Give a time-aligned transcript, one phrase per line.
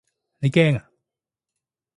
[0.39, 0.89] 你驚啊？